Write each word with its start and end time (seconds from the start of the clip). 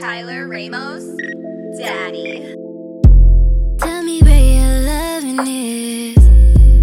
Tyler 0.00 0.46
Ramos, 0.48 1.04
Daddy. 1.76 2.54
Tell 3.78 4.02
me 4.02 4.22
where 4.22 4.54
your 4.58 4.80
loving 4.86 5.46
is. 5.46 6.16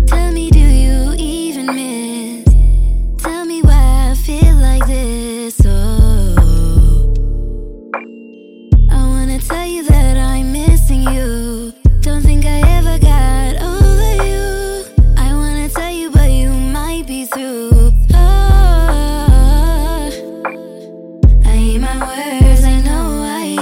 Tell 0.10 0.32
me, 0.32 0.50
do 0.52 0.60
you 0.60 1.16
even 1.18 1.66
miss? 1.68 2.46
Tell 3.24 3.46
me 3.46 3.62
why 3.64 4.12
I 4.12 4.16
feel 4.16 4.56
like 4.56 4.86
this. 4.86 5.60
Oh, 5.66 6.36
I 8.92 9.04
wanna 9.08 9.40
tell 9.40 9.66
you 9.66 9.84
that 9.86 10.18
I'm 10.18 10.52
missing 10.52 11.02
you. 11.04 11.74
Don't 12.02 12.22
think 12.22 12.46
I 12.46 12.60
ever 12.78 13.00
got 13.00 13.56
over 13.62 14.26
you. 14.26 14.86
I 15.18 15.34
wanna 15.34 15.68
tell 15.70 15.92
you, 15.92 16.12
but 16.12 16.30
you 16.30 16.52
might 16.52 17.08
be 17.08 17.26
through. 17.26 17.92
Oh, 18.14 18.18
I 21.46 21.50
hate 21.50 21.80
my 21.80 21.98
words, 22.08 22.49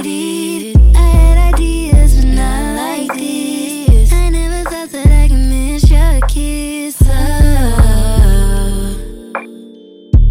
had 0.00 1.54
ideas, 1.54 2.14
but 2.14 2.26
not 2.26 2.76
like 2.76 3.12
this. 3.18 4.12
I 4.12 4.28
never 4.28 4.62
thought 4.70 4.90
that 4.90 5.10
I 5.10 5.26
could 5.26 5.38
miss 5.38 5.90
your 5.90 6.20
kiss. 6.28 7.02
Oh, 7.02 7.10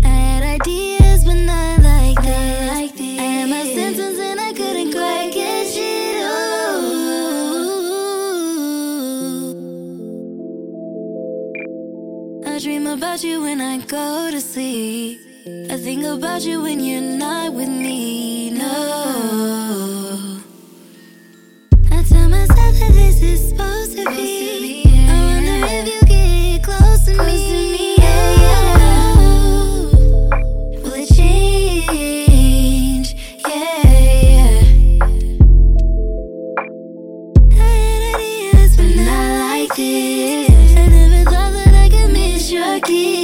I 0.05 0.07
had 0.07 0.43
ideas, 0.61 1.25
but 1.25 1.33
not 1.33 1.83
like 1.83 2.21
this. 2.21 2.69
I 2.71 2.91
had 3.19 3.49
my 3.49 3.63
and 3.67 4.39
I 4.39 4.53
couldn't 4.53 4.93
quite 4.93 5.33
get 5.33 5.67
shit. 5.67 6.15
Oh. 6.21 6.53
I 12.45 12.57
dream 12.59 12.87
about 12.87 13.21
you 13.21 13.41
when 13.41 13.59
I 13.59 13.79
go 13.79 14.31
to 14.31 14.39
sleep. 14.39 15.19
I 15.69 15.75
think 15.75 16.05
about 16.05 16.43
you 16.43 16.61
when 16.61 16.79
you're 16.79 17.01
not 17.01 17.53
with 17.53 17.67
me. 17.67 18.46
I 21.89 22.03
tell 22.03 22.27
myself 22.29 22.73
that 22.79 22.91
this 22.93 23.21
is 23.21 23.49
supposed 23.49 23.95
to 23.97 24.03
be. 24.09 24.83
I 25.09 25.11
wonder 25.25 25.57
if 25.69 25.87
you 25.87 26.01
get 26.07 26.63
close 26.63 27.05
to 27.05 27.13
me. 27.23 27.95
Will 30.83 30.93
it 30.93 31.07
change? 31.15 33.07
Yeah, 33.47 33.81
yeah. 34.21 34.61
I 37.51 37.55
had 37.55 38.01
ideas, 38.15 38.71
but 38.75 38.91
not 38.95 39.29
like 39.49 39.73
this. 39.75 40.75
I 40.75 40.87
never 40.87 41.23
thought 41.31 41.51
that 41.53 41.73
I 41.73 41.89
could 41.89 42.11
miss 42.11 42.51
your 42.51 42.79
kiss. 42.81 43.16